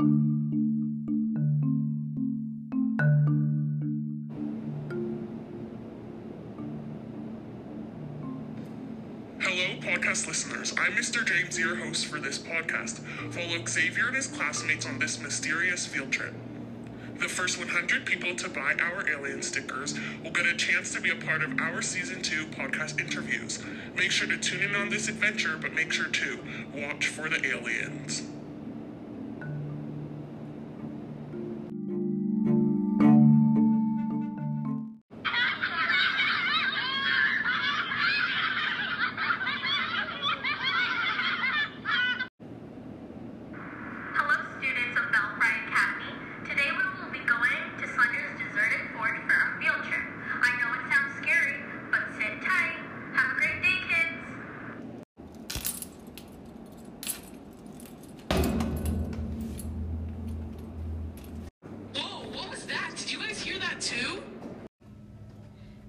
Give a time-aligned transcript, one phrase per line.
[0.00, 0.06] Hello,
[9.78, 10.74] podcast listeners.
[10.76, 11.24] I'm Mr.
[11.24, 12.98] James, your host for this podcast.
[13.32, 16.34] Follow Xavier and his classmates on this mysterious field trip.
[17.20, 21.10] The first 100 people to buy our alien stickers will get a chance to be
[21.10, 23.62] a part of our season 2 podcast interviews.
[23.94, 26.40] Make sure to tune in on this adventure, but make sure to
[26.74, 28.24] watch for the aliens.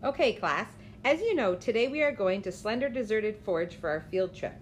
[0.06, 0.68] Okay, class.
[1.04, 4.54] As you know, today we are going to Slender Deserted Forge for our field trip.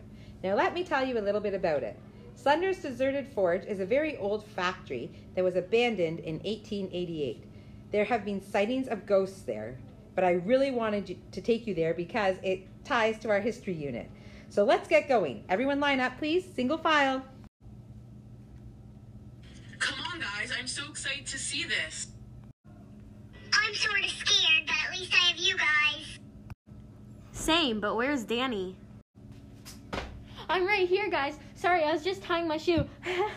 [0.42, 2.00] Now, let me tell you a little bit about it.
[2.34, 7.44] Slender's Deserted Forge is a very old factory that was abandoned in 1888.
[7.92, 9.78] There have been sightings of ghosts there,
[10.16, 14.10] but I really wanted to take you there because it ties to our history unit.
[14.48, 15.44] So let's get going.
[15.50, 16.46] Everyone line up, please.
[16.56, 17.22] Single file.
[19.80, 20.54] Come on, guys.
[20.58, 22.08] I'm so excited to see this.
[23.66, 26.20] I'm sort of scared, but at least I have you guys.
[27.32, 28.78] Same, but where's Danny?
[30.50, 31.38] I'm right here, guys.
[31.56, 32.86] Sorry, I was just tying my shoe.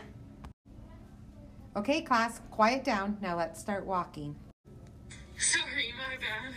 [1.76, 3.18] Okay, class, quiet down.
[3.20, 4.34] Now let's start walking.
[5.38, 6.54] Sorry, my bad.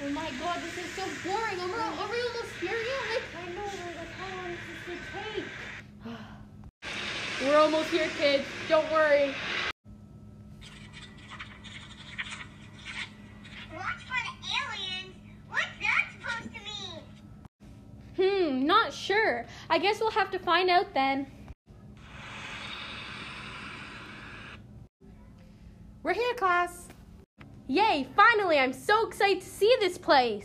[0.00, 1.58] oh my god, this is so boring.
[1.58, 3.02] Are we, are we almost here yet?
[3.10, 3.64] Like, I know,
[3.98, 7.42] like, how long is this to take?
[7.48, 8.44] We're almost here, kids.
[8.68, 9.34] Don't worry.
[13.74, 15.16] Watch for the aliens.
[15.48, 16.60] What's that supposed to
[18.20, 18.60] mean?
[18.60, 19.46] Hmm, not sure.
[19.70, 21.26] I guess we'll have to find out then.
[26.02, 26.88] We're here, class.
[27.68, 30.44] Yay, finally, I'm so excited to see this place.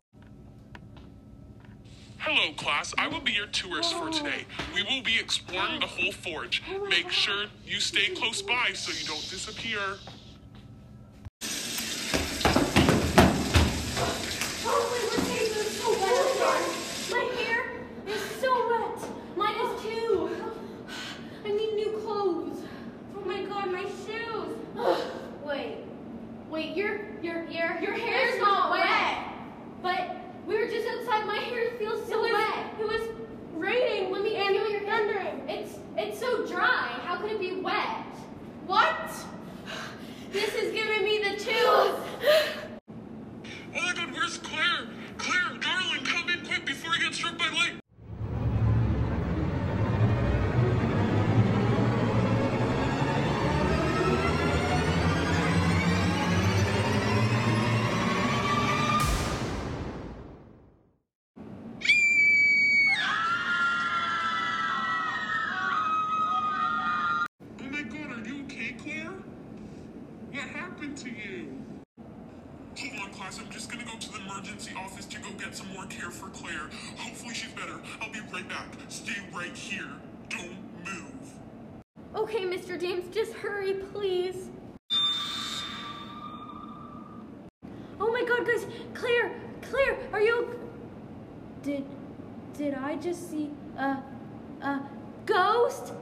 [2.20, 2.94] Hello, class.
[2.98, 4.46] I will be your tourist for today.
[4.74, 6.62] We will be exploring the whole forge.
[6.90, 9.80] Make sure you stay close by so you don't disappear.
[14.64, 16.64] Holy, we're getting this so wet.
[17.12, 17.64] My hair
[18.08, 19.00] is so wet.
[19.38, 20.30] Mine is too.
[21.46, 22.60] I need new clothes.
[23.16, 24.58] Oh my god, my shoes.
[25.46, 25.78] Wait,
[26.58, 29.20] wait, your your your your hair is not wet.
[29.84, 31.28] But we were just outside.
[31.28, 32.66] My hair feels so wet.
[32.80, 33.02] It was
[33.54, 34.12] raining.
[34.12, 35.48] Let me feel your thundering.
[35.48, 36.88] It's it's so dry.
[37.04, 38.06] How could it be wet?
[38.66, 39.12] What?
[71.04, 71.48] To you?
[72.80, 73.40] Hold on, class.
[73.40, 76.30] I'm just gonna go to the emergency office to go get some more care for
[76.30, 76.70] Claire.
[76.98, 77.80] Hopefully she's better.
[78.02, 78.68] I'll be right back.
[78.90, 79.90] Stay right here.
[80.30, 81.14] Don't move.
[82.16, 82.80] Okay, Mr.
[82.80, 84.50] James, just hurry, please.
[88.00, 89.32] Oh my god, guys, Claire,
[89.62, 90.60] Claire, are you
[91.62, 91.86] Did
[92.58, 93.98] did I just see a
[94.62, 94.82] a
[95.26, 95.94] ghost?